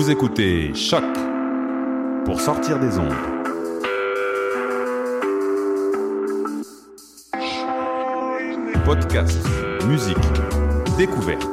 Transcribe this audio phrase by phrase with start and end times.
[0.00, 1.04] Vous écoutez Choc
[2.24, 3.12] pour sortir des ondes.
[8.86, 9.36] Podcast,
[9.86, 10.16] musique,
[10.96, 11.46] découverte.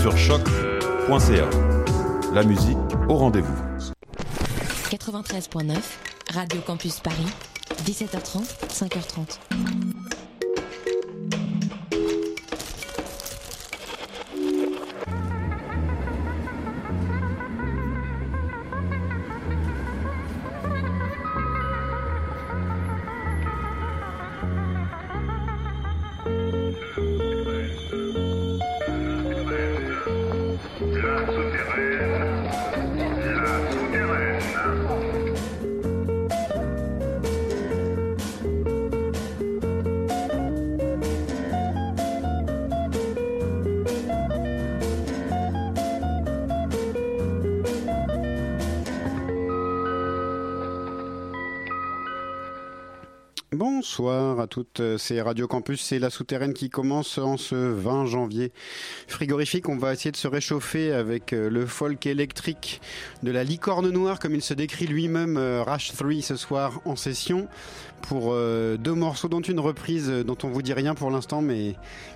[0.00, 1.50] Sur choc.ca.
[2.32, 3.62] La musique au rendez-vous.
[4.88, 5.76] 93.9,
[6.32, 7.26] Radio Campus Paris,
[7.84, 10.15] 17h30, 5h30.
[53.76, 58.50] Bonsoir à toutes, c'est Radio Campus, c'est la souterraine qui commence en ce 20 janvier.
[59.06, 62.80] Frigorifique, on va essayer de se réchauffer avec euh, le folk électrique
[63.22, 66.96] de la licorne noire, comme il se décrit lui-même, euh, Rash 3 ce soir en
[66.96, 67.48] session,
[68.00, 71.74] pour euh, deux morceaux, dont une reprise dont on vous dit rien pour l'instant, mais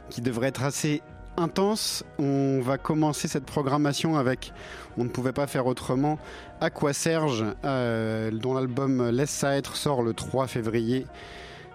[0.08, 1.02] qui devrait être assez
[1.36, 2.04] intense.
[2.18, 4.54] On va commencer cette programmation avec,
[4.96, 6.18] on ne pouvait pas faire autrement,
[6.62, 11.04] Aqua Serge, euh, dont l'album Laisse ça être sort le 3 février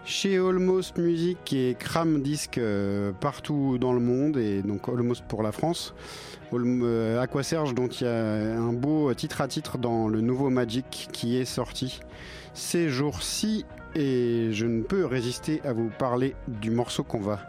[0.05, 5.41] chez Almost Music et Cram Disc euh, partout dans le monde et donc Almost pour
[5.41, 5.93] la France.
[6.53, 10.49] Euh, Aqua Serge dont il y a un beau titre à titre dans le nouveau
[10.49, 11.99] Magic qui est sorti
[12.53, 13.65] ces jours-ci
[13.95, 17.39] et je ne peux résister à vous parler du morceau qu'on va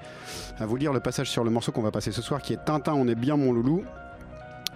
[0.58, 2.64] à vous lire le passage sur le morceau qu'on va passer ce soir qui est
[2.64, 3.84] Tintin on est bien mon loulou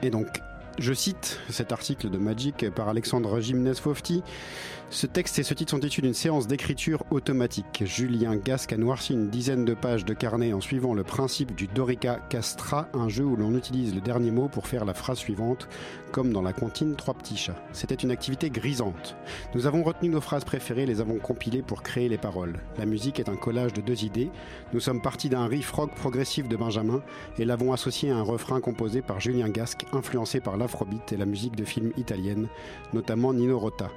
[0.02, 0.40] et donc
[0.78, 4.22] je cite cet article de Magic par Alexandre Gimnes Fofti.
[4.92, 7.84] Ce texte et ce titre sont issus d'une séance d'écriture automatique.
[7.86, 11.68] Julien Gasque a noirci une dizaine de pages de carnet en suivant le principe du
[11.68, 15.68] Dorica Castra, un jeu où l'on utilise le dernier mot pour faire la phrase suivante,
[16.10, 17.54] comme dans la comptine Trois petits chats.
[17.72, 19.14] C'était une activité grisante.
[19.54, 22.58] Nous avons retenu nos phrases préférées les avons compilées pour créer les paroles.
[22.76, 24.32] La musique est un collage de deux idées.
[24.72, 27.00] Nous sommes partis d'un riff rock progressif de Benjamin
[27.38, 31.26] et l'avons associé à un refrain composé par Julien Gasque, influencé par l'afrobeat et la
[31.26, 32.48] musique de films italiennes,
[32.92, 33.88] notamment Nino Rota.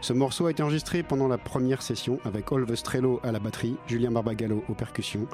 [0.00, 3.76] Ce morceau a été enregistré pendant la première session avec Olve Strello à la batterie,
[3.86, 5.26] Julien Barbagallo aux percussions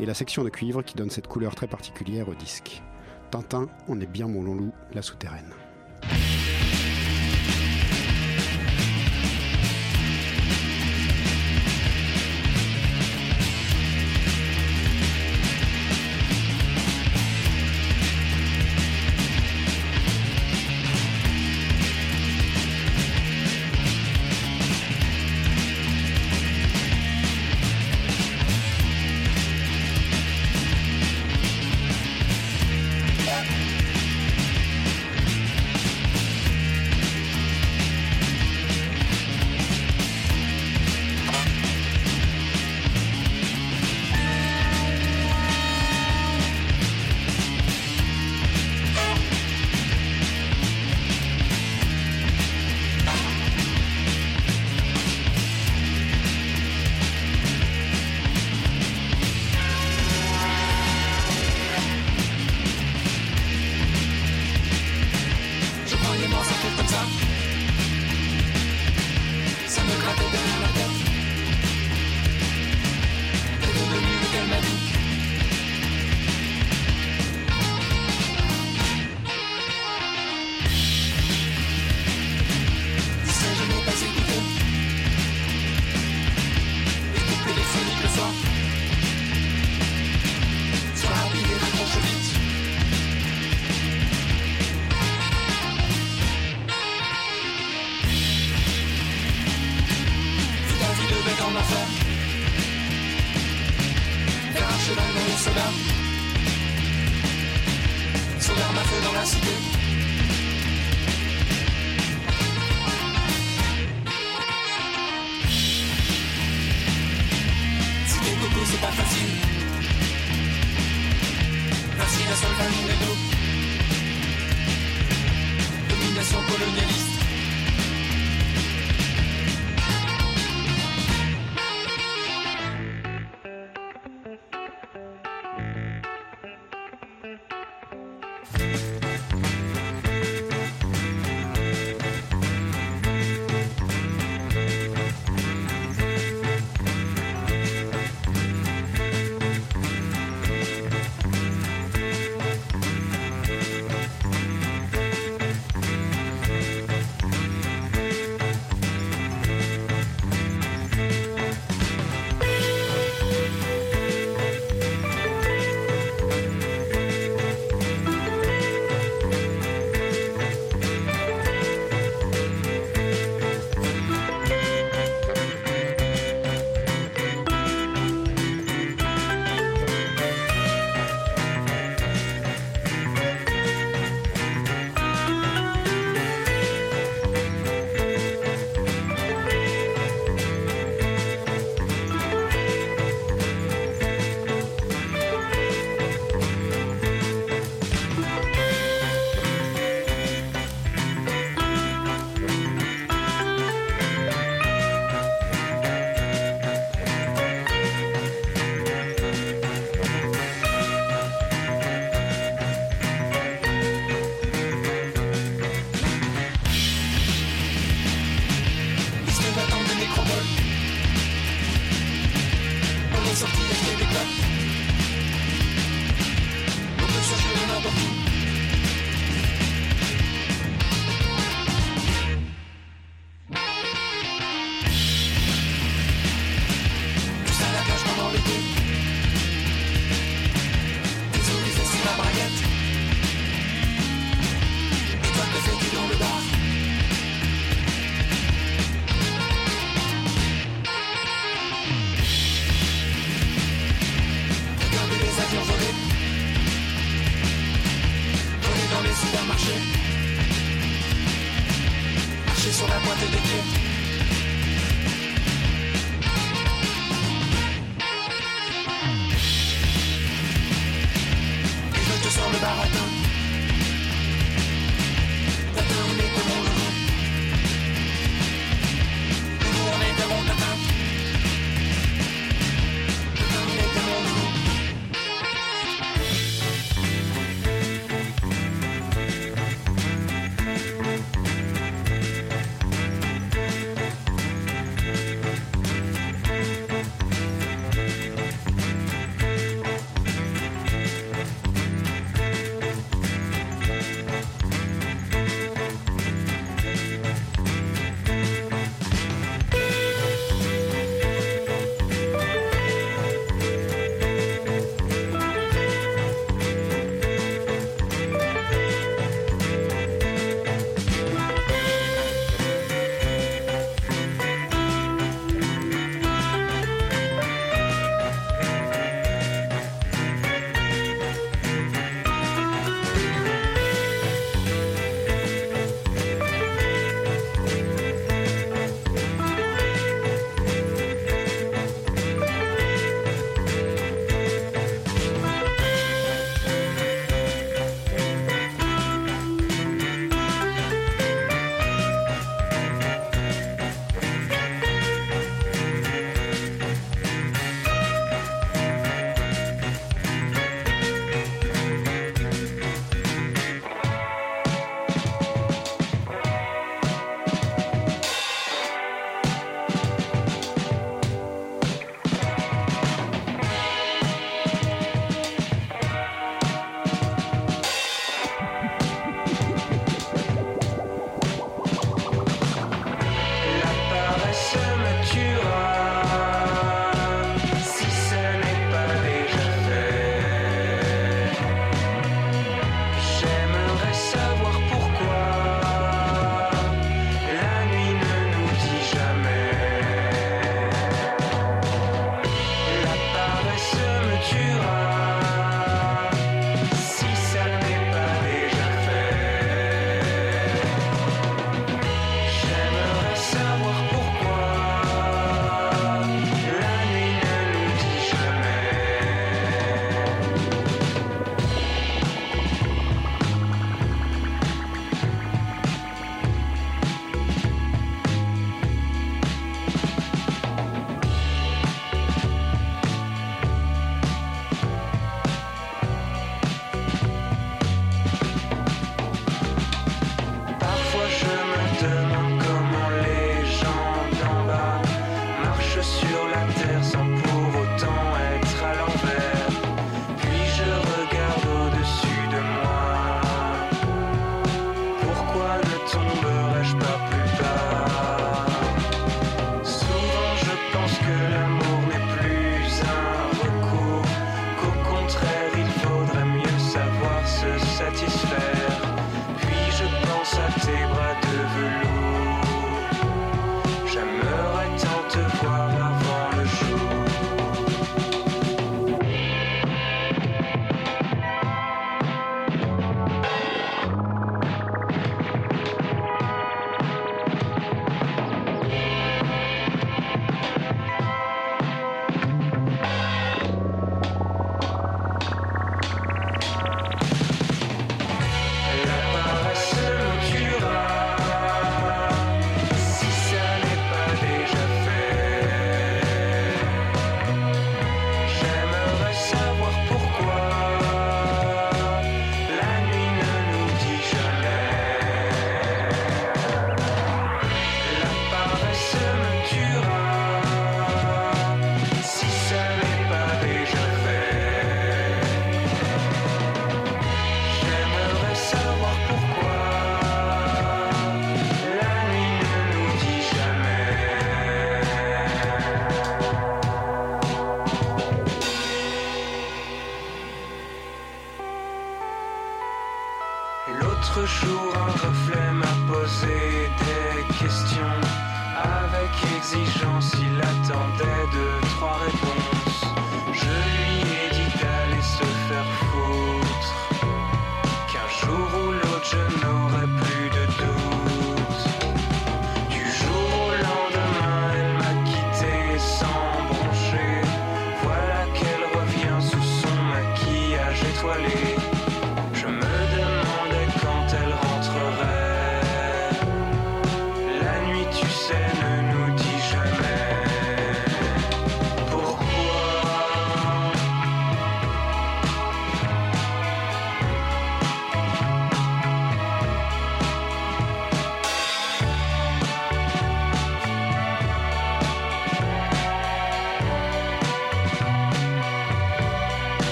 [0.00, 2.82] et la section de cuivre qui donne cette couleur très particulière au disque.
[3.30, 5.52] Tintin, on est bien mon loulou, la souterraine.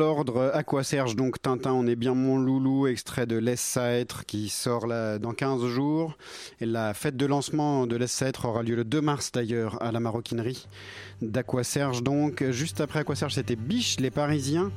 [0.00, 3.92] L'ordre, à quoi Serge donc Tintin, on est bien mon loulou, extrait de Laisse ça
[3.92, 6.16] être qui sort là dans 15 jours.
[6.62, 9.80] Et la fête de lancement de Laisse ça être aura lieu le 2 mars d'ailleurs
[9.82, 10.66] à la maroquinerie
[11.20, 12.02] d'Aqua Serge.
[12.02, 12.42] Donc?
[12.50, 14.72] Juste après Aqua Serge, c'était Biche, les Parisiens.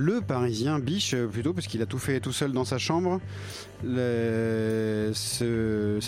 [0.00, 3.20] Le Parisien Biche euh, plutôt parce qu'il a tout fait tout seul dans sa chambre.
[3.82, 5.10] C'est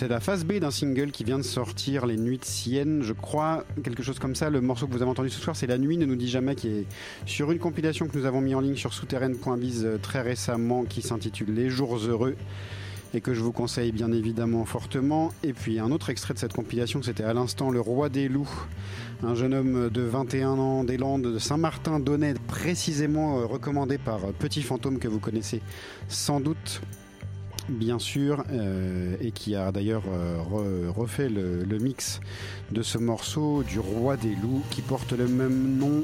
[0.07, 3.65] la phase B d'un single qui vient de sortir, Les Nuits de Sienne, je crois,
[3.83, 4.49] quelque chose comme ça.
[4.49, 6.55] Le morceau que vous avez entendu ce soir, c'est La Nuit ne nous dit jamais,
[6.55, 6.85] qui est
[7.25, 11.01] sur une compilation que nous avons mis en ligne sur souterraine.biz euh, très récemment, qui
[11.01, 12.37] s'intitule Les Jours Heureux
[13.13, 15.33] et que je vous conseille bien évidemment fortement.
[15.43, 18.67] Et puis un autre extrait de cette compilation, c'était à l'instant Le Roi des Loups
[19.23, 24.25] Un jeune homme de 21 ans des Landes de Saint-Martin d'Honnête, précisément euh, recommandé par
[24.25, 25.61] euh, Petit Fantôme que vous connaissez
[26.07, 26.81] sans doute,
[27.69, 32.19] bien sûr, euh, et qui a d'ailleurs re- refait le, le mix
[32.71, 36.03] de ce morceau du Roi des Loups qui porte le même nom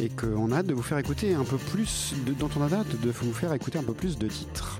[0.00, 2.72] et qu'on a hâte de vous faire écouter un peu plus, de- dont on a
[2.72, 4.78] hâte de vous faire écouter un peu plus de titres.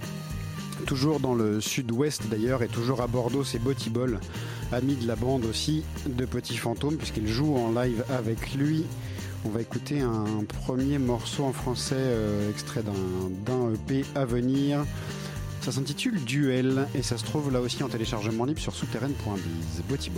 [0.87, 4.19] Toujours dans le sud-ouest d'ailleurs et toujours à Bordeaux, c'est Botti Ball,
[4.73, 8.85] ami de la bande aussi de Petit Fantôme, puisqu'il joue en live avec lui.
[9.45, 14.85] On va écouter un premier morceau en français euh, extrait d'un EP à venir.
[15.63, 19.83] Ça s'intitule Duel et ça se trouve là aussi en téléchargement libre sur souterraine.biz.
[19.89, 20.11] Botti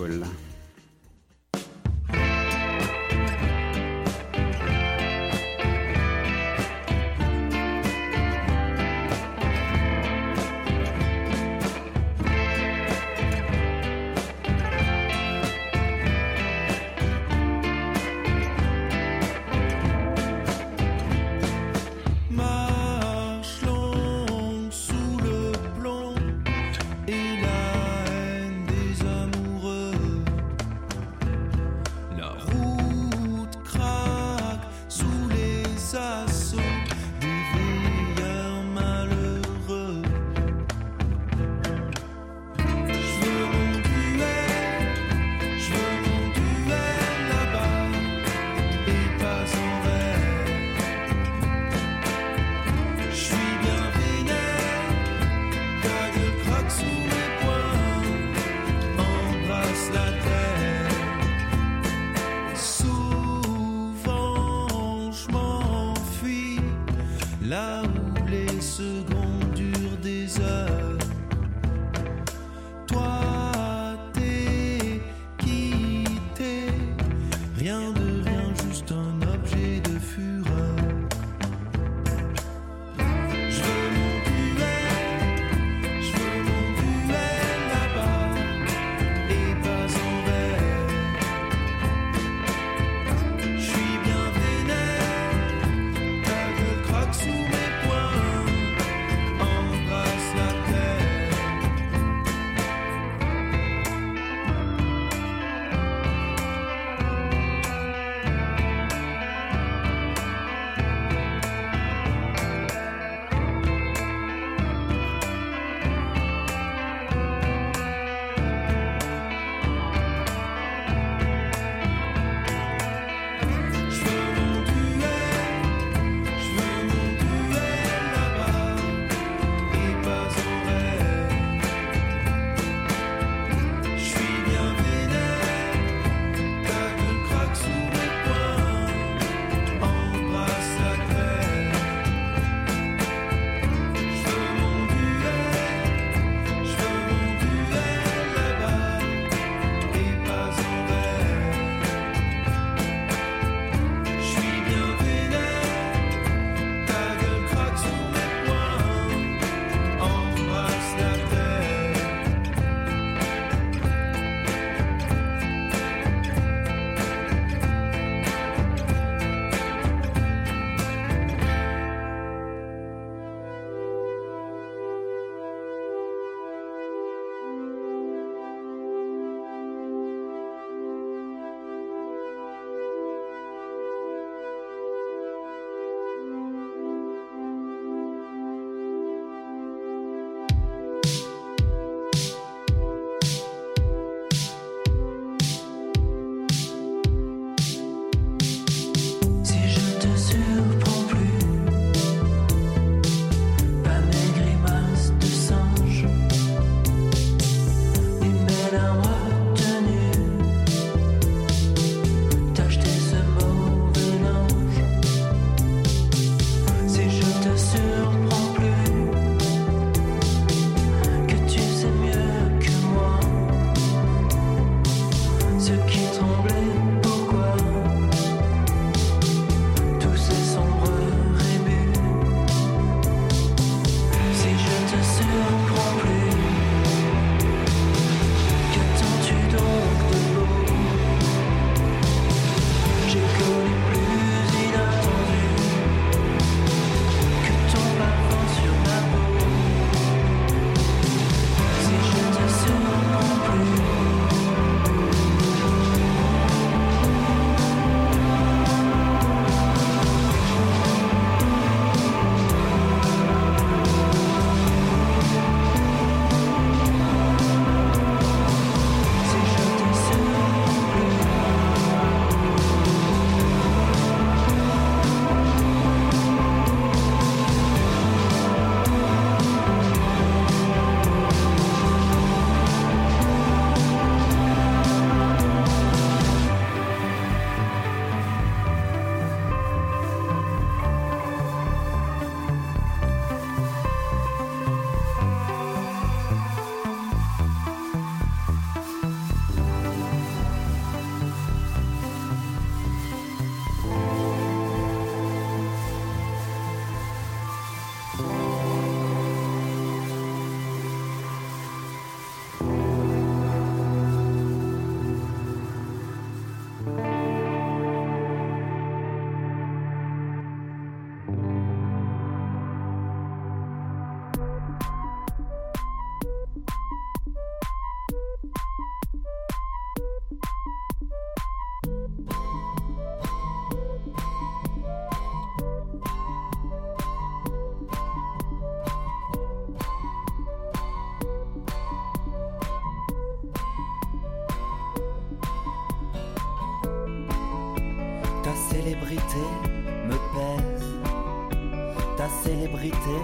[352.23, 353.19] ta célébrité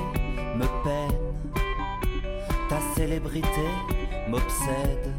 [0.56, 1.20] me peine,
[2.68, 3.66] ta célébrité
[4.28, 5.14] m'obsède.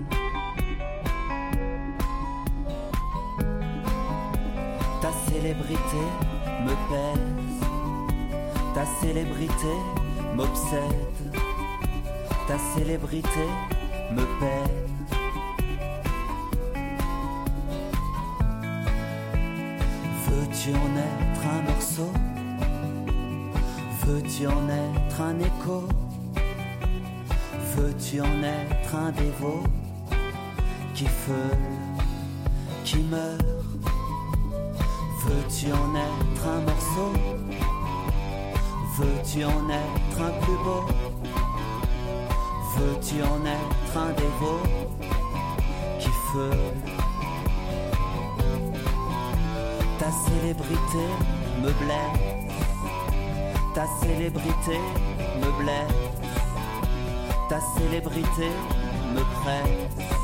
[5.01, 6.03] Ta célébrité
[6.65, 7.67] me pèse,
[8.75, 9.73] ta célébrité
[10.35, 11.39] m'obsède,
[12.49, 13.47] ta célébrité
[14.11, 14.87] me peine.
[20.27, 22.28] Veux-tu en être un morceau?
[24.09, 25.83] Veux-tu en être un écho?
[27.75, 29.61] Veux-tu en être un dévot?
[30.95, 31.67] Qui feule,
[32.83, 33.45] qui meurt?
[35.23, 37.13] Veux-tu en être un morceau?
[38.97, 40.85] Veux-tu en être un plus beau?
[42.77, 44.63] Veux-tu en être un dévot?
[45.99, 46.73] Qui feule
[49.99, 51.05] Ta célébrité
[51.61, 52.38] me blesse,
[53.73, 54.79] ta célébrité
[55.41, 55.93] me blesse,
[57.49, 58.49] ta célébrité
[59.13, 60.18] me presse.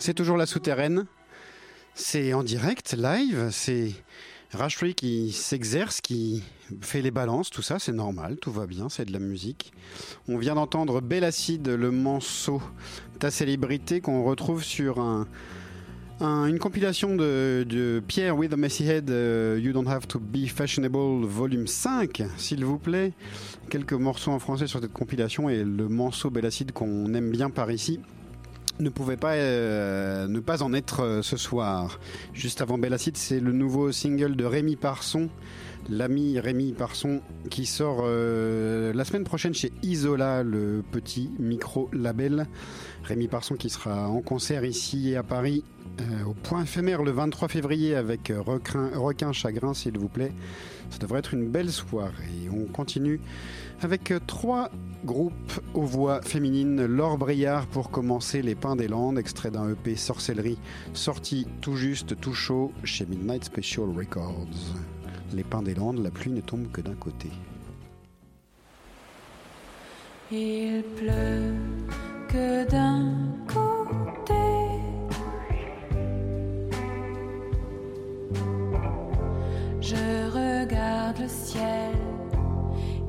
[0.00, 1.04] C'est toujours la souterraine.
[1.94, 3.48] C'est en direct, live.
[3.52, 3.92] C'est
[4.52, 6.42] Rashfree qui s'exerce, qui
[6.80, 9.72] fait les balances, tout ça, c'est normal, tout va bien, c'est de la musique.
[10.26, 12.60] On vient d'entendre Bellacide, le manceau,
[13.20, 15.28] ta célébrité qu'on retrouve sur un,
[16.20, 20.18] un- une compilation de, de Pierre with a Messy Head, euh, You Don't Have to
[20.18, 23.12] Be Fashionable, volume 5, s'il vous plaît.
[23.68, 27.70] Quelques morceaux en français sur cette compilation et le manceau Bellacide qu'on aime bien par
[27.70, 28.00] ici
[28.80, 31.98] ne pouvait pas euh, ne pas en être euh, ce soir.
[32.32, 35.28] Juste avant Bellacide, c'est le nouveau single de Rémi Parson,
[35.88, 42.46] l'ami Rémi Parson, qui sort euh, la semaine prochaine chez Isola, le petit micro label.
[43.04, 45.64] Rémi Parson qui sera en concert ici et à Paris
[46.26, 50.32] au point éphémère le 23 février avec Requin, Requin Chagrin, s'il vous plaît.
[50.90, 52.48] Ça devrait être une belle soirée.
[52.50, 53.20] On continue
[53.82, 54.70] avec trois
[55.04, 56.84] groupes aux voix féminines.
[56.84, 60.58] Laure Briard pour commencer Les Pins des Landes, extrait d'un EP Sorcellerie,
[60.92, 64.48] sorti tout juste, tout chaud chez Midnight Special Records.
[65.32, 67.28] Les Pins des Landes, la pluie ne tombe que d'un côté.
[70.32, 71.54] Il pleut
[72.28, 73.12] que d'un
[73.46, 74.34] côté.
[79.80, 81.94] Je regarde le ciel,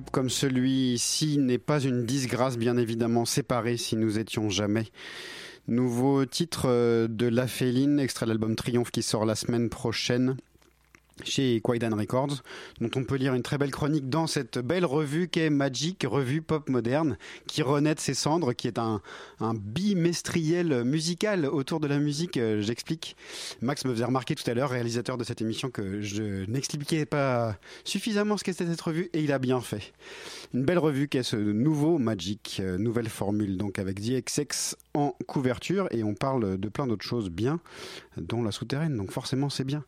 [0.00, 4.86] comme celui-ci n'est pas une disgrâce, bien évidemment, séparée si nous étions jamais.
[5.66, 10.36] Nouveau titre euh, de La Féline, extrait de l'album Triomphe qui sort la semaine prochaine
[11.22, 12.42] chez Quaidan Records,
[12.80, 16.42] dont on peut lire une très belle chronique dans cette belle revue qu'est Magic, revue
[16.42, 19.00] pop moderne, qui renaît de ses cendres, qui est un,
[19.54, 22.36] bimestriel musical autour de la musique.
[22.36, 23.16] Euh, J'explique.
[23.60, 27.56] Max me faisait remarquer tout à l'heure, réalisateur de cette émission, que je n'expliquais pas
[27.84, 29.92] suffisamment ce qu'était cette revue, et il a bien fait.
[30.52, 35.86] Une belle revue qu'est ce nouveau Magic, euh, nouvelle formule, donc avec DXX en couverture,
[35.90, 37.60] et on parle de plein d'autres choses bien,
[38.16, 39.84] dont la souterraine, donc forcément c'est bien.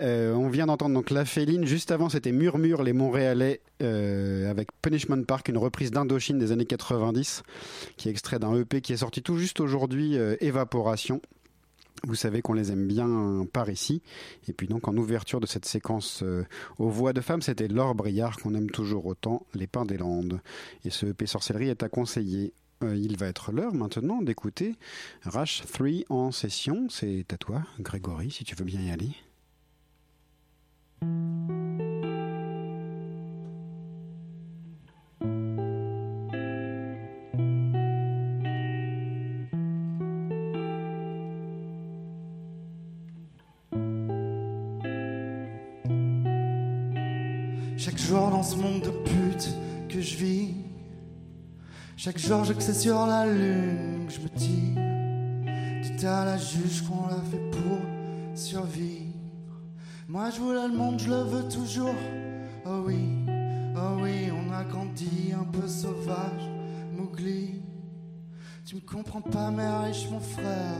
[0.00, 1.64] Euh, on vient d'entendre donc La Féline.
[1.64, 6.66] Juste avant, c'était Murmure, les Montréalais, euh, avec Punishment Park, une reprise d'Indochine des années
[6.66, 7.42] 90,
[7.96, 11.20] qui est extrait d'un EP qui est sorti tout juste aujourd'hui, euh, Évaporation.
[12.04, 14.02] Vous savez qu'on les aime bien par ici.
[14.48, 16.44] Et puis donc en ouverture de cette séquence euh,
[16.78, 20.40] aux voix de femmes, c'était Laure Briard qu'on aime toujours autant, Les Pins des Landes.
[20.84, 22.52] Et ce EP Sorcellerie est à conseiller.
[22.82, 24.74] Il va être l'heure maintenant d'écouter
[25.24, 26.88] Rush 3 en session.
[26.90, 29.12] C'est à toi, Grégory, si tu veux bien y aller.
[47.78, 49.48] Chaque jour dans ce monde de pute
[49.88, 50.54] que je vis,
[51.96, 54.74] chaque jour c'est sur la lune que je me tire.
[55.82, 57.78] Tout à la juge qu'on l'a fait pour
[58.34, 59.05] survivre.
[60.08, 61.94] Moi je voulais le monde, je le veux toujours.
[62.64, 63.08] Oh oui,
[63.76, 66.48] oh oui, on a grandi un peu sauvage,
[66.96, 67.60] Mowgli.
[68.64, 70.78] Tu me comprends pas, mais riche mon frère,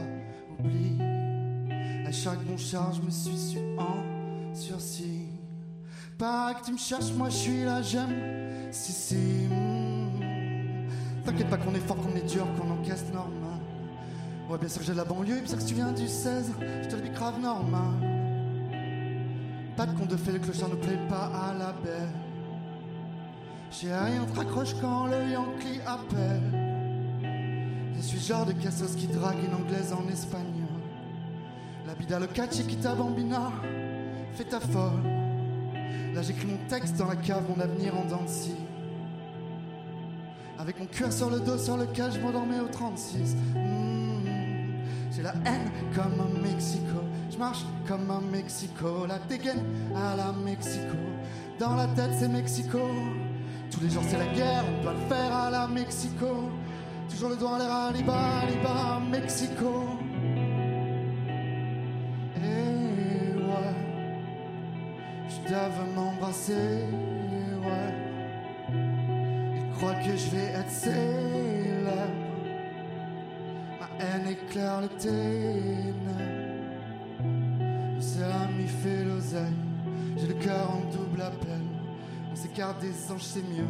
[0.57, 1.01] oublie.
[2.05, 5.27] À chaque bon char, je me suis su en sursis.
[6.17, 8.71] Pas que tu me cherches, moi je suis là, j'aime.
[8.71, 9.15] Si, si.
[9.15, 10.87] mm.
[11.25, 13.59] T'inquiète pas qu'on est fort, qu'on est dur, qu'on encaisse normal.
[14.49, 16.53] Ouais, bien sûr que j'ai de la banlieue, bien sûr que tu viens du 16,
[16.83, 18.16] je te le dis grave normal.
[19.77, 22.09] Pas de compte de fait, le clochard ne plaît pas à la belle.
[23.69, 26.41] J'ai rien, raccroche quand le Yankee appelle.
[27.95, 30.65] Je suis genre de cassos qui drague une anglaise en espagnol.
[31.85, 33.51] La bida le catchy qui t'a bambina,
[34.33, 35.03] fais ta folle.
[36.15, 38.55] Là j'écris mon texte dans la cave, mon avenir en scie.
[40.57, 43.35] Avec mon cœur sur le dos sur lequel je m'endormais au 36.
[43.35, 43.57] Mmh.
[45.11, 47.06] J'ai la haine comme un Mexico.
[47.29, 49.05] Je marche comme un Mexico.
[49.07, 49.63] La dégaine
[49.95, 50.97] à la Mexico.
[51.59, 52.79] Dans la tête c'est Mexico.
[53.71, 56.49] Tous les jours c'est la guerre, on doit le faire à la Mexico.
[57.09, 59.85] Toujours le doigt en l'air à Liba, Liba, Mexico.
[62.37, 63.75] Et ouais,
[65.29, 66.85] je dois m'embrasser,
[67.63, 67.93] ouais.
[68.73, 71.91] Ils croient que je vais être célèbre.
[73.79, 76.46] Ma haine éclaire le ténèbres.
[77.99, 79.53] C'est l'ami fait l'oseille.
[80.17, 81.61] J'ai le cœur en double appel.
[82.31, 83.67] On s'écarte des anges, c'est mieux.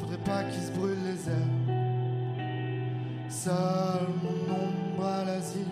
[0.00, 1.64] Faudrait pas qu'ils se brûlent les ailes.
[3.28, 5.66] Seul mon ombre à l'asile.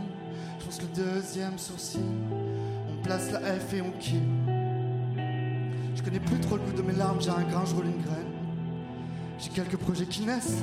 [0.59, 2.01] Je pense le deuxième sourcil.
[2.91, 4.23] On place la F et on kill.
[5.95, 7.21] Je connais plus trop le goût de mes larmes.
[7.21, 8.33] J'ai un grain, je roule une graine.
[9.39, 10.63] J'ai quelques projets qui naissent.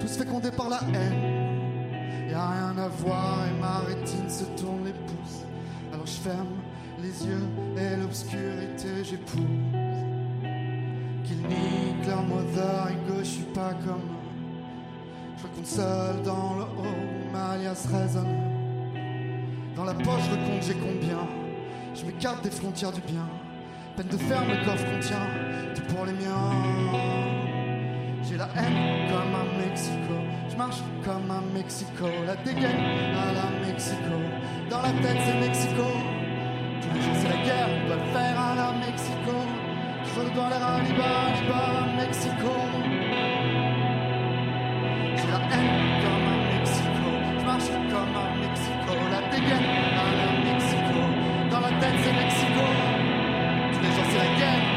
[0.00, 2.30] Tous fécondés par la haine.
[2.30, 5.15] Y a rien à voir et ma rétine se tourne les pouces.
[6.06, 6.46] Je ferme
[7.02, 9.42] les yeux et l'obscurité j'épouse.
[11.24, 14.16] Qu'ils niquent leur mother ego, je suis pas comme.
[15.36, 18.36] Je raconte seul dans le haut, ma alias résonne.
[19.74, 21.26] Dans la poche, je compte j'ai combien.
[21.92, 23.28] Je m'écarte des frontières du bien.
[23.96, 25.26] Peine de ferme, le coffre contient
[25.74, 26.52] tout pour les miens.
[28.22, 30.25] J'ai la haine comme un Mexico.
[30.48, 32.06] Je marche comme un Mexico.
[32.26, 32.84] La dégaine
[33.14, 34.16] à la Mexico.
[34.70, 35.84] Dans la tête, c'est Mexico.
[36.80, 37.68] Tous les jours, c'est la guerre.
[37.68, 39.34] On doit le faire à la Mexico.
[40.04, 41.12] Toujours en l'air à Liba,
[41.96, 42.52] Mexico.
[45.16, 45.72] J'ai la haine
[46.02, 47.08] comme un Mexico.
[47.38, 48.92] Je marche comme un Mexico.
[49.10, 49.68] La dégaine
[49.98, 50.98] à la Mexico.
[51.50, 52.64] Dans la tête, c'est Mexico.
[53.72, 54.75] Tous les jours, c'est la guerre.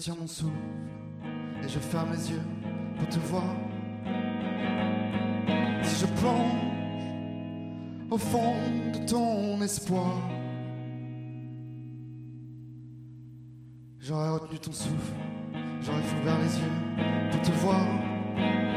[0.00, 0.54] Retiens mon souffle
[1.62, 2.40] et je ferme les yeux
[2.96, 3.44] pour te voir.
[5.82, 6.56] Si je plonge
[8.10, 8.54] au fond
[8.94, 10.16] de ton espoir,
[13.98, 15.12] j'aurais retenu ton souffle,
[15.82, 18.69] j'aurais ouvert les yeux pour te voir.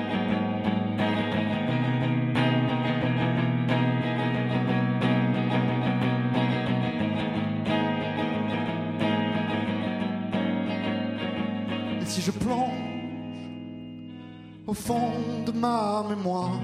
[14.66, 15.12] Au fond
[15.46, 16.60] de ma mémoire,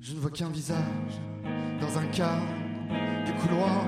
[0.00, 1.20] je ne vois qu'un visage
[1.80, 2.42] dans un cadre
[3.24, 3.84] du couloir.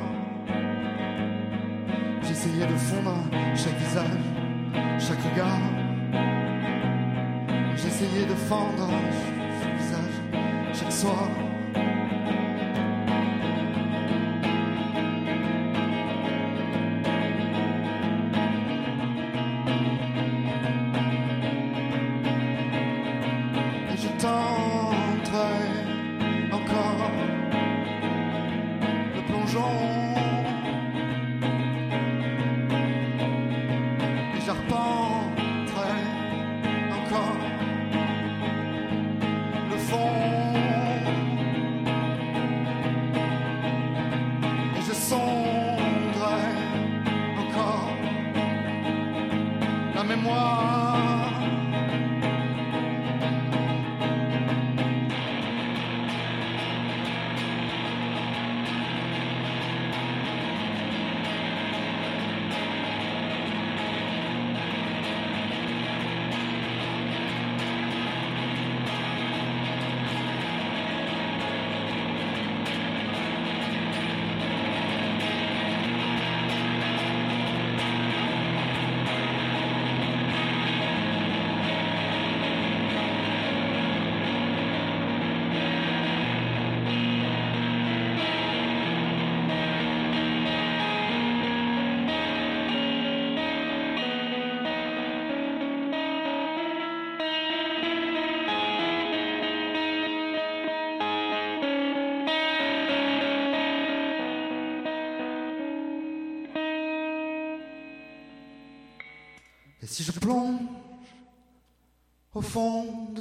[2.22, 3.16] J'essayais de fondre
[3.54, 4.24] chaque visage,
[4.98, 5.60] chaque regard.
[7.76, 8.88] J'essayais de fendre
[9.62, 11.49] chaque visage, chaque soir.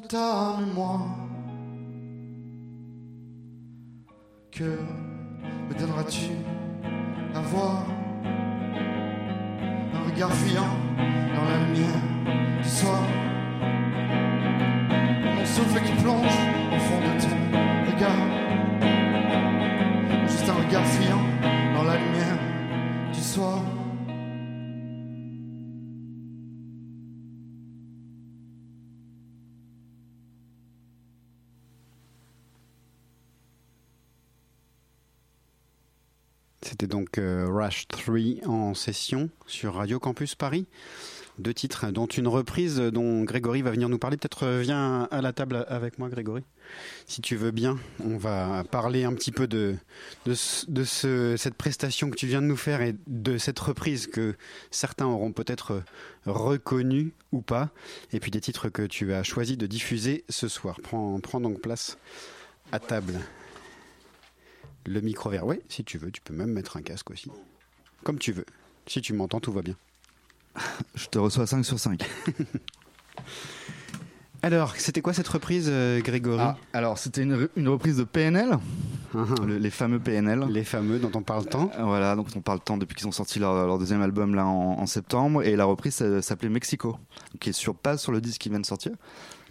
[0.10, 1.06] Ta mémoire,
[4.52, 4.99] que
[36.80, 40.66] C'était donc euh, Rush 3 en session sur Radio Campus Paris.
[41.38, 44.16] Deux titres, dont une reprise dont Grégory va venir nous parler.
[44.16, 46.42] Peut-être euh, viens à la table avec moi, Grégory.
[47.06, 49.76] Si tu veux bien, on va parler un petit peu de,
[50.26, 54.36] de, ce- cette prestation que tu viens de nous faire et de cette reprise que
[54.72, 55.84] certains auront peut-être
[56.26, 57.72] reconnue ou pas.
[58.14, 60.80] Et puis des titres que tu as choisi de diffuser ce soir.
[60.82, 61.98] Prends donc place
[62.72, 63.20] à table.
[64.92, 65.46] Le micro vert.
[65.46, 67.30] Oui, si tu veux, tu peux même mettre un casque aussi.
[68.04, 68.46] Comme tu veux.
[68.88, 69.76] Si tu m'entends, tout va bien.
[70.96, 72.02] Je te reçois 5 sur 5.
[74.42, 78.06] Alors, c'était quoi cette reprise, euh, Grégory Ah, alors, c'était une, re- une reprise de
[78.06, 78.58] PNL,
[79.14, 80.46] le- les fameux PNL.
[80.50, 81.70] Les fameux dont on parle tant.
[81.78, 84.46] Euh, voilà, donc on parle tant depuis qu'ils ont sorti leur, leur deuxième album là
[84.48, 85.44] en, en septembre.
[85.44, 86.98] Et la reprise ça- s'appelait Mexico,
[87.42, 88.94] qui est sur, pas sur le disque qui vient de sortir,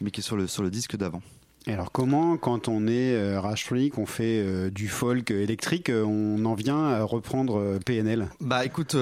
[0.01, 1.21] mais qui est sur le, sur le disque d'avant.
[1.69, 3.43] Et alors, comment, quand on est euh,
[3.93, 8.65] qu'on fait euh, du folk électrique, euh, on en vient à reprendre euh, PNL Bah
[8.65, 8.97] écoute,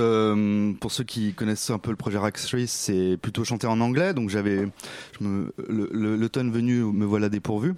[0.81, 4.31] pour ceux qui connaissent un peu le projet Race, c'est plutôt chanté en anglais, donc
[4.31, 4.67] j'avais,
[5.21, 7.75] me- le- l'automne venu, me voilà dépourvu,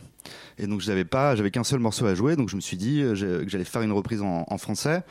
[0.57, 3.01] et donc j'avais pas, j'avais qu'un seul morceau à jouer, donc je me suis dit
[3.03, 5.03] que j'allais faire une reprise en, français,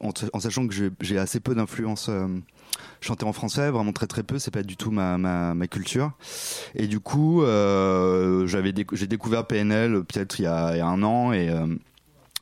[0.00, 2.08] en, sachant que j'ai assez peu d'influence.
[3.00, 6.12] Chanter en français, vraiment très très peu, c'est pas du tout ma, ma, ma culture.
[6.74, 11.48] Et du coup, euh, j'avais j'ai découvert PNL peut-être il y a, un an et
[11.50, 11.66] euh,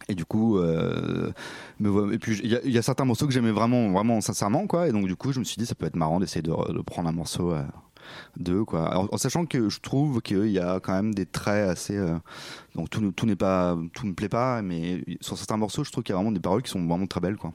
[0.08, 1.32] et du coup, euh,
[2.20, 4.86] puis il y, a- certains morceaux que j'aimais vraiment, vraiment sincèrement, quoi.
[4.86, 6.52] Et donc du coup, je me suis dit, ça peut être marrant d'essayer de,
[6.82, 7.62] prendre un morceau euh,
[8.36, 9.08] d'eux, quoi.
[9.10, 11.98] En, sachant que je trouve qu'il y a quand même des traits assez.
[12.74, 16.04] donc tout, tout n'est pas, tout me plaît pas, mais sur certains morceaux, je trouve
[16.04, 17.54] qu'il y a vraiment des paroles qui sont vraiment très belles, quoi.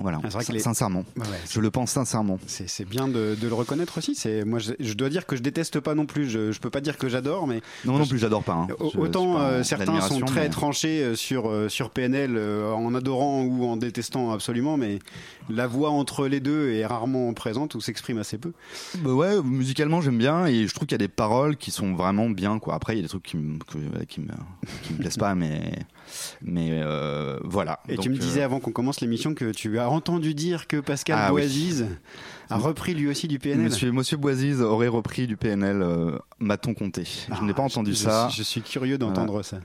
[0.00, 1.04] Voilà, Ah, vrai que les- sincèrement.
[1.16, 2.38] Ouais, je le pense sincèrement.
[2.46, 4.14] C'est bien de, de le reconnaître aussi.
[4.14, 6.28] C'est moi, je, je dois dire que je déteste pas non plus.
[6.30, 8.54] Je, je peux pas dire que j'adore, mais Non, non plus, j'adore pas.
[8.54, 8.66] hein.
[8.70, 12.72] Je- Autant pas euh, certains sont très mais- tranchés euh, sur, euh, sur PNL euh,
[12.72, 14.98] en adorant ou en détestant absolument, mais
[15.50, 18.52] la voix entre les deux est rarement présente ou s'exprime assez peu.
[19.00, 21.94] Bah ouais, musicalement j'aime bien et je trouve qu'il y a des paroles qui sont
[21.94, 22.74] vraiment bien quoi.
[22.74, 23.58] Après il y a des trucs qui me
[24.08, 24.28] qui me,
[24.82, 25.60] qui me plaisent pas mais
[26.42, 27.80] mais euh, voilà.
[27.88, 30.66] Et Donc, tu me disais euh, avant qu'on commence l'émission que tu as entendu dire
[30.66, 31.42] que Pascal Ah oui.
[32.50, 33.64] A repris lui aussi du PNL.
[33.64, 37.04] Monsieur Monsieur Boisiz aurait repris du PNL euh, m'a-t-on compté.
[37.04, 38.28] je n'ai pas entendu je, ça.
[38.28, 39.58] Je, suis curieux d'entendre ça.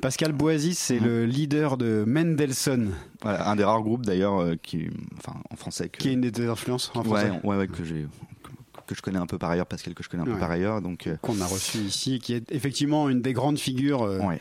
[0.00, 4.88] Pascal Boisiz, c'est le leader de Mendelssohn, Voilà, un des rares groupes d'ailleurs euh, qui
[5.16, 7.30] enfin en français que qui est une des influences en français.
[7.30, 8.06] ouais, ouais ouais que j'ai
[8.42, 8.50] que,
[8.86, 10.82] que je connais un peu par ailleurs Pascal que je connais un peu par ailleurs
[10.82, 14.40] donc euh, qu'on a reçu ici, qui est effectivement une des grandes figures euh, ouais.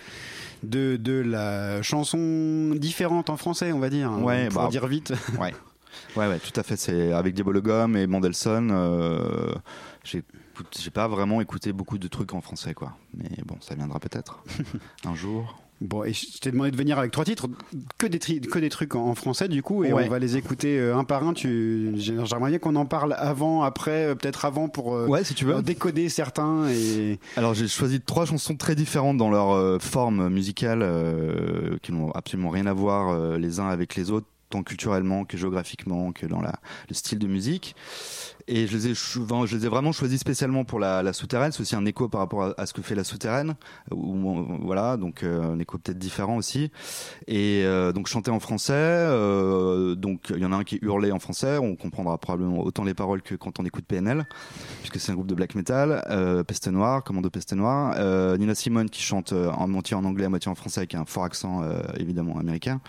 [0.64, 4.10] De, de la chanson différente en français, on va dire.
[4.12, 5.14] hein, Ouais, pour bah, dire vite.
[5.40, 5.54] Ouais.
[6.16, 6.78] Ouais, ouais, tout à fait.
[6.78, 8.70] C'est avec Diabologum et Mendelssohn.
[8.72, 9.54] Euh,
[10.04, 10.24] j'ai
[10.78, 12.94] j'ai pas vraiment écouté beaucoup de trucs en français, quoi.
[13.14, 14.44] Mais bon, ça viendra peut-être
[15.06, 15.61] un jour.
[15.82, 17.48] Bon, et je t'ai demandé de venir avec trois titres,
[17.98, 20.06] que des, tri- que des trucs en, en français du coup, et Ouais.
[20.06, 21.34] on va les écouter euh, un par un.
[21.34, 25.24] Tu, j'ai- j'aimerais bien qu'on en parle avant, après, euh, peut-être avant pour euh, Ouais,
[25.24, 25.60] si tu veux.
[25.64, 26.68] décoder certains.
[26.70, 32.12] Et Alors j'ai choisi trois chansons très différentes dans leur forme musicale, euh, qui n'ont
[32.12, 36.42] absolument rien à voir les uns avec les autres, tant culturellement que géographiquement que dans
[36.42, 36.54] la,
[36.90, 37.76] le style de musique.
[38.48, 41.52] Et je les ai, vraiment choisis spécialement pour la, souterraine.
[41.52, 43.56] C'est aussi un écho par rapport à, ce que fait la souterraine.
[43.90, 46.72] Voilà, donc euh, un écho peut-être différent aussi.
[47.28, 48.74] Et euh, donc chanter en français.
[48.74, 51.58] euh, donc il y en a un qui hurlé en français.
[51.58, 54.26] On comprendra probablement autant les paroles que quand on écoute PNL,
[54.80, 56.04] puisque c'est un groupe de black metal.
[56.48, 57.96] Peste Noire, Commando Peste Noire.
[58.38, 61.24] Nina Simone qui chante en moitié en anglais, à moitié en français, avec un fort
[61.24, 61.62] accent
[61.98, 62.82] évidemment américain.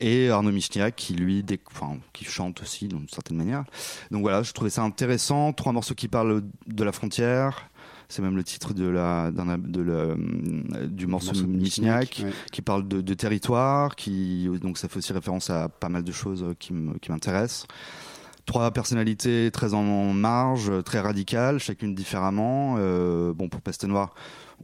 [0.00, 3.64] Et Arnaud Michniak qui lui, enfin, qui chante aussi d'une certaine manière.
[4.10, 5.52] Donc voilà, je trouvais ça intéressant.
[5.52, 7.68] Trois morceaux qui parlent de la frontière.
[8.08, 12.30] C'est même le titre de la, d'un- de la- du morceau, morceau de Michniak, ouais.
[12.52, 16.12] qui parle de, de territoire, qui donc ça fait aussi référence à pas mal de
[16.12, 16.72] choses euh, qui
[17.10, 17.66] m'intéressent.
[18.44, 22.76] Trois personnalités très en marge, très radicales, chacune différemment.
[22.78, 24.14] Euh, bon, pour Peste Noire,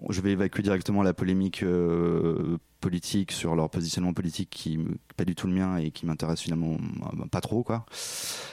[0.08, 4.84] je vais évacuer directement la polémique euh, politique sur leur positionnement politique qui n'est
[5.16, 6.72] pas du tout le mien et qui m'intéresse finalement
[7.20, 7.62] euh, pas trop.
[7.62, 7.86] Quoi.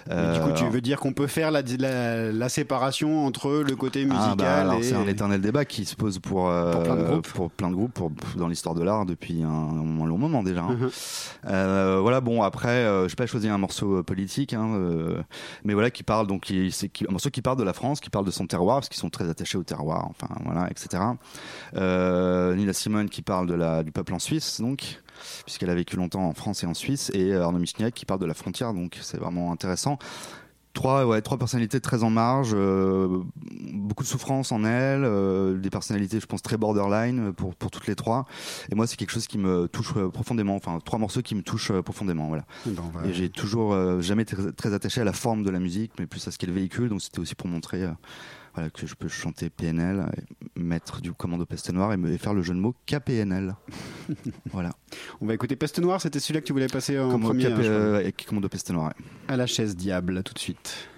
[0.07, 3.75] Du coup, tu Euh, veux dire qu'on peut faire la, la, la séparation entre le
[3.75, 6.71] côté musical ah, bah, alors, et c'est un éternel débat qui se pose pour, euh,
[6.71, 7.27] Pour plein de groupes.
[7.27, 10.61] pour plein de groupes, pour- dans l'histoire de l'art depuis un, un long moment déjà.
[10.63, 10.77] hein.
[10.79, 10.89] Mhm.
[11.47, 14.69] Euh, voilà, bon après, je n'ai pas choisi un morceau politique, hein,
[15.65, 16.71] mais voilà qui parle donc qui-
[17.07, 19.09] un morceau qui parle de la France, qui parle de son terroir parce qu'ils sont
[19.09, 21.01] très attachés au terroir, enfin voilà, etc.
[21.73, 25.01] Nina Simone qui parle de la du peuple en Suisse donc
[25.45, 28.19] puisqu'elle a vécu longtemps en France et en Suisse, et euh, Arnaud Michniak qui parle
[28.19, 29.97] de la frontière, donc c'est vraiment intéressant.
[30.73, 33.21] Trois, ouais, trois personnalités très en marge, euh,
[33.73, 37.87] beaucoup de souffrance en elles, euh, des personnalités, je pense, très borderline pour, pour toutes
[37.87, 38.25] les trois.
[38.71, 41.41] Et moi, c'est quelque chose qui me touche euh, profondément, enfin, trois morceaux qui me
[41.41, 42.45] touchent profondément, voilà.
[42.67, 45.59] Eh ben, Et j'ai toujours euh, jamais été très, attaché à la forme de la
[45.59, 47.83] musique, mais plus à ce qu'elle véhicule, donc c'était aussi pour montrer
[48.53, 52.17] voilà, que je peux chanter PNL, et mettre du commando peste noire et, me, et
[52.17, 53.55] faire le jeu de mots KPNL.
[54.51, 54.71] voilà.
[55.21, 57.45] On va écouter Peste Noire, c'était celui-là que tu voulais passer en premier.
[57.45, 58.87] KP, hein, euh, et commando peste noire.
[58.87, 59.05] ouais.
[59.27, 60.89] À la chaise diable, tout de suite.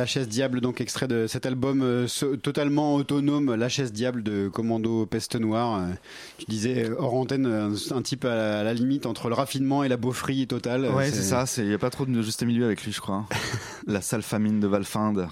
[0.00, 4.22] La chaise diable, donc extrait de cet album euh, so- totalement autonome, La chaise diable
[4.22, 5.78] de Commando Peste Noire.
[5.82, 5.92] Euh,
[6.38, 9.34] tu disais euh, hors antenne, un, un type à la, à la limite entre le
[9.34, 10.86] raffinement et la beaufrie totale.
[10.86, 11.44] Ouais, c'est ça.
[11.58, 13.26] Il n'y a pas trop de juste milieu avec lui, je crois.
[13.86, 15.28] la sale famine de Valfinde.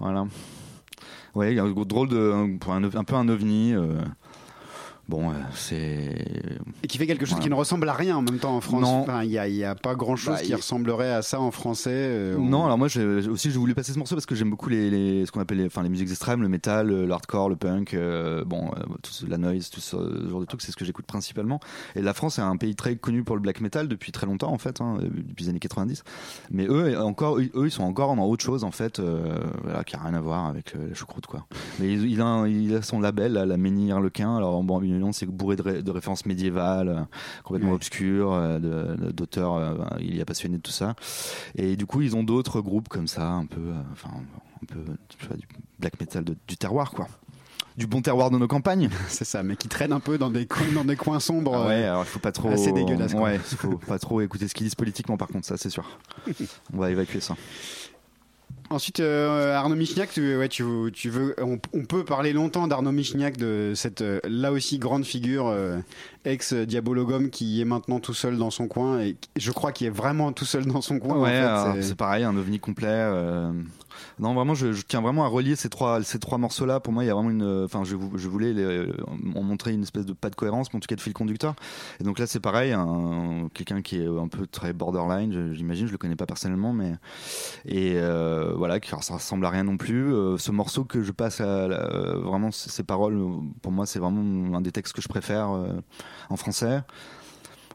[0.00, 0.26] Voilà.
[1.36, 2.32] Ouais, il y a un drôle de.
[2.32, 3.74] Un, un- un peu un ovni.
[3.74, 3.92] euh,
[5.08, 6.14] Bon, euh, c'est.
[6.82, 7.42] Et qui fait quelque chose Voilà.
[7.42, 8.82] qui ne ressemble à rien en même temps en France.
[8.82, 9.00] Non.
[9.00, 11.40] Enfin, Il n'y a, il a pas grand chose Bah, qui il- ressemblerait à ça
[11.40, 11.90] en français.
[11.92, 14.68] euh, on- Non, alors moi aussi j'ai voulu passer ce morceau parce que j'aime beaucoup
[14.68, 17.56] les, les- ce qu'on appelle les, enfin, les musiques extrêmes, le metal, le- l'hardcore, le
[17.56, 19.96] punk, euh, bon, euh, tout ce- la noise, tout ce
[20.30, 21.58] genre de trucs, c'est ce que j'écoute principalement.
[21.96, 24.52] Et la France est un pays très connu pour le black metal depuis très longtemps
[24.52, 26.04] en fait, hein, euh, depuis les années 90.
[26.52, 29.96] Mais eux, encore, eux, ils sont encore dans autre chose en fait, euh, voilà, qui
[29.96, 31.44] a rien à voir avec la choucroute quoi.
[31.80, 34.36] Mais il, il a, il a son label, là, la Ménie Harlequin.
[34.36, 34.80] Alors bon,
[35.12, 37.00] c'est bourré de, ré- de références médiévales, euh,
[37.44, 38.58] complètement obscures, euh,
[39.12, 39.54] d'auteurs.
[39.54, 40.94] euh, il y a passionné de tout ça.
[41.54, 44.10] Et du coup, ils ont d'autres groupes comme ça, un peu, enfin,
[44.62, 44.80] un peu,
[45.28, 45.46] vois, du
[45.78, 47.08] black metal de- du terroir, quoi.
[47.76, 48.90] Du bon terroir de nos campagnes.
[49.08, 51.54] c'est ça, mais qui traîne un peu dans des coins, dans des coins sombres.
[51.54, 52.50] Ah ouais, alors il faut pas trop.
[52.50, 53.12] Assez dégueulasse.
[53.14, 53.22] quoi.
[53.22, 55.98] Ouais, faut pas trop écouter ce qu'ils disent politiquement, par contre, ça, c'est sûr.
[56.74, 57.34] On va évacuer ça.
[58.72, 60.64] Ensuite, euh, Arnaud Michignac, tu, ouais, tu,
[60.94, 65.04] tu veux, on, on peut parler longtemps d'Arnaud Michignac, de cette euh, là aussi grande
[65.04, 65.76] figure euh,
[66.24, 69.90] ex Diabologum qui est maintenant tout seul dans son coin et je crois qu'il est
[69.90, 71.16] vraiment tout seul dans son coin.
[71.16, 72.86] en ouais, fait, c'est pareil, un ovni complet.
[72.88, 73.52] euh,
[74.18, 76.80] Non, vraiment, je, tiens vraiment à relier ces trois, ces trois morceaux-là.
[76.80, 77.64] Pour moi, il y a vraiment une.
[77.64, 78.86] Enfin, je, vou- je voulais les-
[79.34, 81.54] en montrer une espèce de pas de cohérence, mais en tout cas de fil conducteur.
[82.00, 85.92] Et donc là, c'est pareil, un- quelqu'un qui est un peu très borderline, j'imagine, je
[85.92, 86.92] le connais pas personnellement, mais.
[87.64, 90.12] Et euh, voilà, qui ça ressemble à rien non plus.
[90.14, 91.44] Euh, ce morceau que je passe à.
[91.44, 93.28] euh, vraiment, ces paroles, euh,
[93.62, 95.72] pour moi, c'est vraiment un des textes que je préfère euh,
[96.30, 96.82] en français.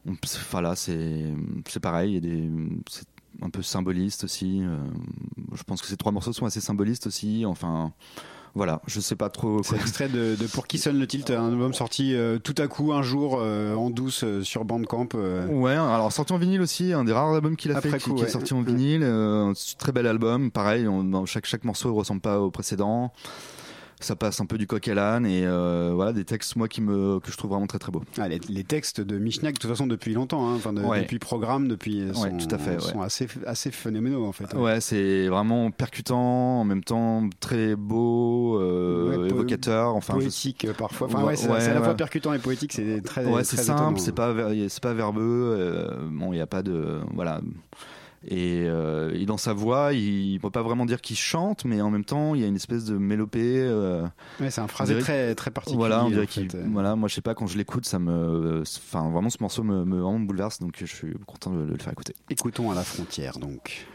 [0.07, 0.13] On-
[0.51, 1.33] Voilà, c'est
[1.81, 2.49] pareil, il y a des.
[3.41, 4.61] Un peu symboliste aussi.
[4.63, 4.77] euh,
[5.53, 7.45] je pense que ces trois morceaux sont assez symbolistes aussi.
[7.45, 7.91] Enfin,
[8.55, 9.61] voilà, je sais pas trop.
[9.63, 12.67] C'est extrait de, de Pour qui sonne le tilt, un album sorti euh, tout à
[12.67, 15.09] coup un jour euh, en douce euh, sur Bandcamp.
[15.49, 18.09] Ouais, alors sorti en vinyle aussi, un des rares albums qu'il a Après fait qui,
[18.09, 18.27] coup, qui ouais.
[18.27, 19.03] est sorti en vinyle.
[19.03, 23.11] un très bel album, pareil, on- chaque, chaque morceau ne ressemble pas au précédent.
[23.99, 26.81] Ça passe un peu du coq à l'âne et euh, voilà des textes moi qui
[26.81, 28.03] me que je trouve vraiment très très beaux.
[28.19, 31.01] Ah, les, les textes de Michignac, de toute façon, depuis longtemps, hein, enfin, de- Ouais.
[31.01, 32.79] depuis Programme, depuis, Ouais, sont, tout à fait, ouais.
[32.79, 34.53] sont assez, assez phénoménaux en fait.
[34.53, 41.07] Ouais, c'est vraiment percutant, en même temps très beau, euh, évocateur, enfin poétique euh, parfois.
[41.07, 43.25] Enfin, c'est à la fois percutant et poétique, c'est très.
[43.25, 45.55] Ouais, c'est simple, c'est pas ver- c'est pas verbeux.
[45.57, 47.41] euh, bon, il n'y a pas de voilà.
[48.25, 51.81] Et, euh, et dans sa voix, il ne peut pas vraiment dire qu'il chante, mais
[51.81, 53.59] en même temps, il y a une espèce de mélopée.
[53.61, 54.03] euh,
[54.39, 55.77] Ouais, c'est un phrasé dirait- très, très particulier.
[55.77, 56.65] Voilà, on dirait qu'il- euh.
[56.71, 59.85] voilà, moi je sais pas quand je l'écoute, ça me, enfin vraiment ce morceau me,
[59.85, 62.15] me, bouleverse, donc je suis content de, de le faire écouter.
[62.29, 63.85] Écoutons à la frontière donc.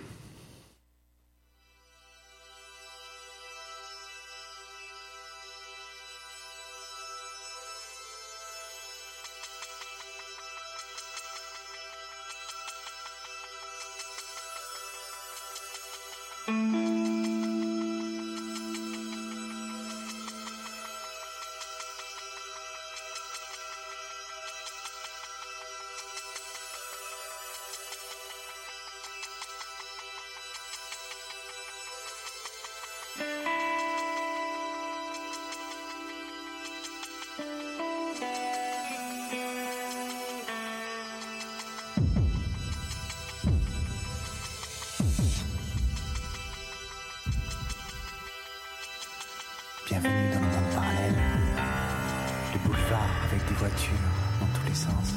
[54.40, 55.14] Dans tous les sens.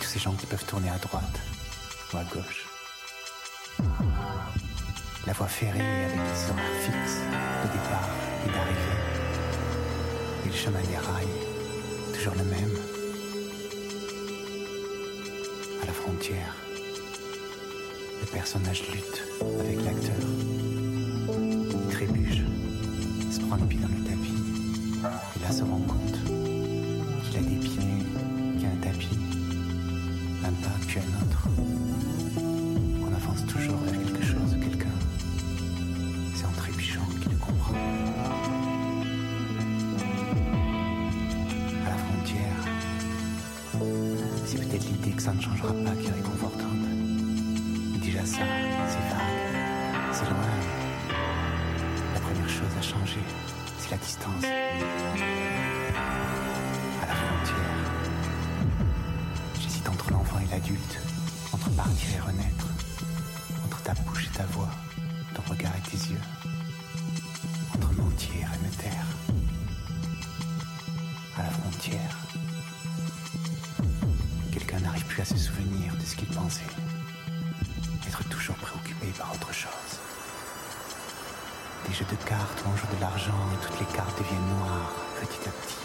[0.00, 1.40] Tous ces gens qui peuvent tourner à droite
[2.12, 2.66] ou à gauche.
[5.26, 7.20] La voie ferrée avec des horaires fixes
[7.62, 8.08] de départ
[8.46, 9.00] et d'arrivée.
[10.44, 12.76] Et le chemin des rails, toujours le même.
[15.82, 16.54] À la frontière,
[18.20, 19.22] le personnage lutte
[19.60, 20.16] avec l'acteur.
[21.28, 22.42] Il trébuche,
[23.30, 24.34] se prend les pieds dans le tapis.
[25.36, 26.39] Et là se rend compte
[30.98, 31.46] un autre.
[33.00, 34.88] On avance toujours vers quelque chose ou quelqu'un.
[36.34, 37.74] C'est en trébuchant qu'il comprend.
[41.86, 42.64] À la frontière,
[44.46, 46.80] c'est peut-être l'idée que ça ne changera pas qui est réconfortante.
[47.92, 48.42] Mais déjà ça,
[48.88, 50.50] c'est vague, c'est loin.
[52.14, 53.22] La première chose à changer,
[53.78, 54.44] c'est la distance.
[61.52, 62.66] Entre partir et renaître,
[63.64, 64.68] entre ta bouche et ta voix,
[65.34, 66.20] ton regard et tes yeux.
[67.74, 69.06] Entre mentir et me taire.
[71.38, 72.16] À la frontière.
[74.52, 76.60] Quelqu'un n'arrive plus à se souvenir de ce qu'il pensait.
[78.06, 79.92] Être toujours préoccupé par autre chose.
[81.88, 84.92] Des jeux de cartes où on joue de l'argent et toutes les cartes deviennent noires
[85.20, 85.79] petit à petit.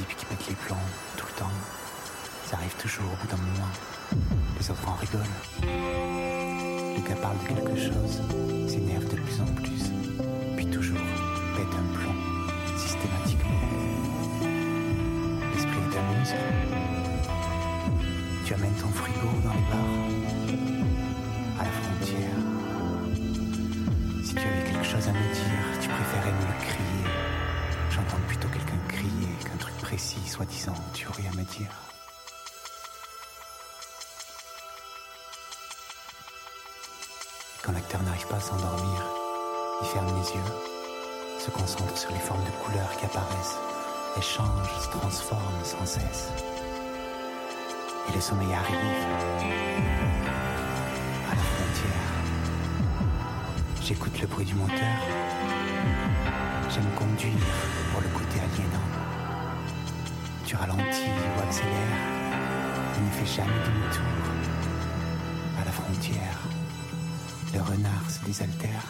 [0.00, 0.76] Un qui pète les plombs
[1.16, 1.50] tout le temps.
[2.44, 3.72] Ça arrive toujours au bout d'un moment.
[4.60, 5.24] Les autres en rigolent.
[5.62, 8.22] Le gars parle de quelque chose,
[8.68, 9.90] s'énerve de plus en plus,
[10.56, 11.00] puis toujours
[11.56, 12.14] pète un plomb,
[12.76, 13.60] systématiquement.
[15.52, 16.34] L'esprit t'amuse.
[18.44, 20.06] Tu amènes ton frigo dans les bars,
[21.58, 22.38] à la frontière.
[24.22, 27.27] Si tu avais quelque chose à me dire, tu préférais me le crier.
[27.98, 31.70] J'entends plutôt quelqu'un crier qu'un truc précis, soi-disant, tu aurais à me dire.
[37.64, 39.04] Quand l'acteur n'arrive pas à s'endormir,
[39.82, 40.52] il ferme les yeux,
[41.40, 43.58] se concentre sur les formes de couleurs qui apparaissent,
[44.16, 46.28] et changent, se transforment sans cesse.
[48.08, 48.76] Et le sommeil arrive
[51.26, 52.06] à la frontière.
[53.82, 55.27] J'écoute le bruit du moteur.
[56.70, 57.32] J'aime conduire
[57.92, 58.88] pour le côté aliénant.
[60.44, 61.98] Tu ralentis ou accélères.
[62.96, 64.04] Il ne fait jamais demi-tour.
[65.60, 66.38] À la frontière,
[67.54, 68.84] le renard se désaltère.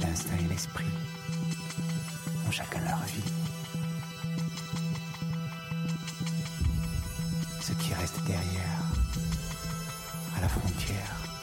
[0.00, 0.84] L'instinct et l'esprit
[2.48, 3.32] ont chacun leur vie.
[7.60, 8.80] Ce qui reste derrière,
[10.38, 11.33] à la frontière,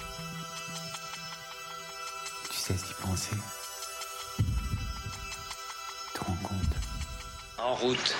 [7.57, 8.15] En route.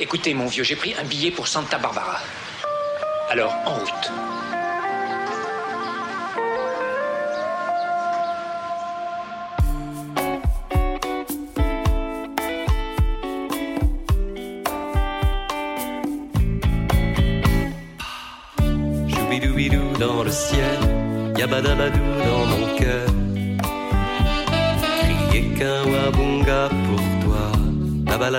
[0.00, 2.18] Écoutez, mon vieux, j'ai pris un billet pour Santa Barbara.
[3.30, 4.35] Alors, en route.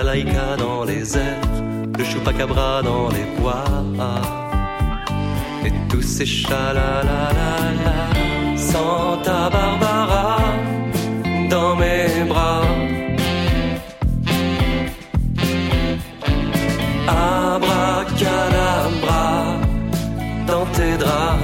[0.08, 1.40] La balalaïka dans les airs,
[1.98, 3.64] le chupacabra dans les bois.
[5.66, 7.98] Et tous ces chalalalala,
[8.56, 10.38] Santa Barbara
[11.50, 12.62] dans mes bras.
[17.06, 18.36] Abracadabra
[20.46, 21.42] dans tes draps,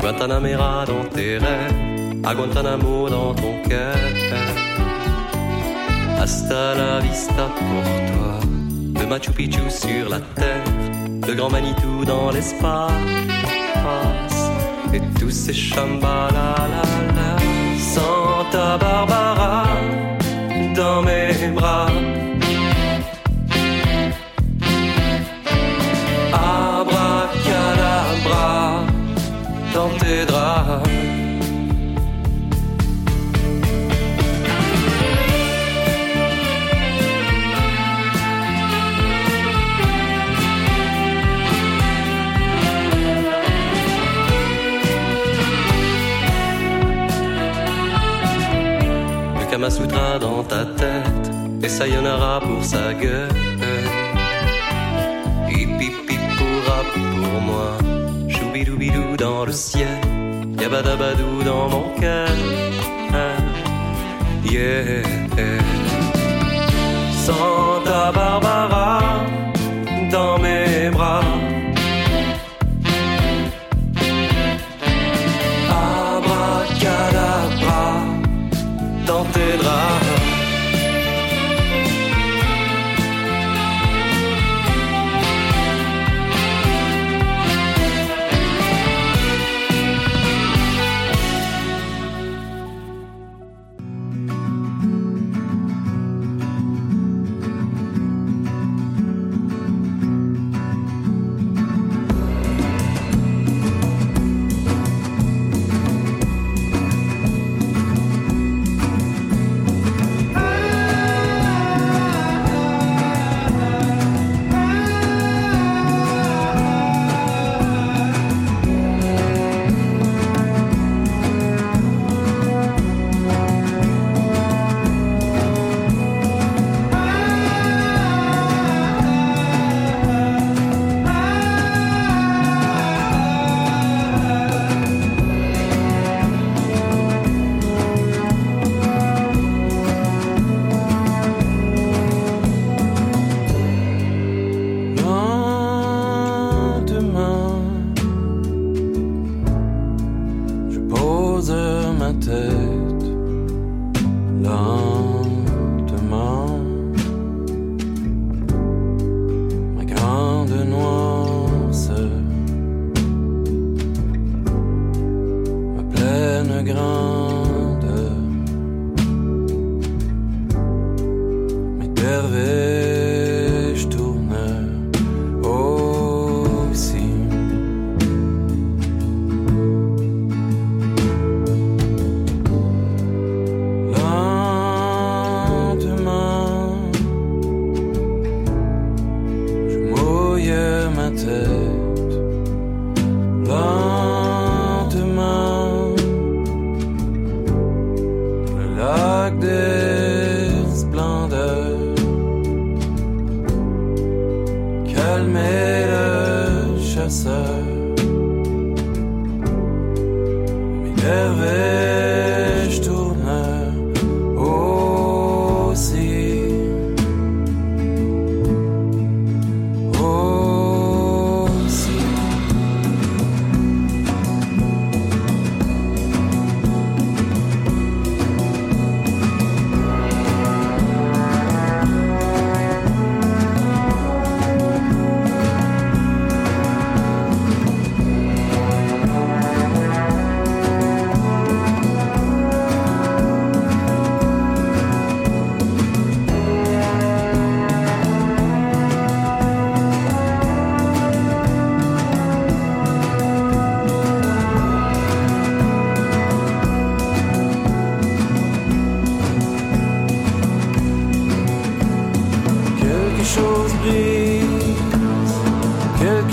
[0.00, 4.51] Guantanamera dans tes rêves, à Guantanamo dans ton cœur.
[6.22, 7.82] Hasta la vista pour
[8.12, 8.38] toi,
[9.00, 10.62] de Machu Picchu sur la terre,
[11.26, 12.92] de Grand Manitou dans l'espace,
[14.94, 16.84] et tous ces chambalalala,
[17.76, 19.64] Santa Barbara
[20.76, 21.88] dans mes bras.
[49.62, 51.30] Le Kamasutra dans ta tête
[51.62, 53.28] et Sayonara pour sa gueule.
[55.48, 55.92] Hippie
[56.36, 57.78] pourra pour moi.
[58.28, 60.00] Choubidoubidou dans le ciel.
[60.60, 62.28] Yabadabadou dans mon cœur.
[64.50, 65.04] Yeah.
[67.24, 69.00] Santa Barbara
[70.10, 71.22] dans mes bras.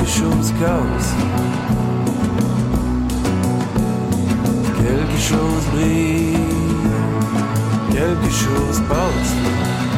[0.10, 1.14] Chose casse.
[4.77, 6.38] Quelque chose brille,
[7.91, 9.89] quelque chose passe.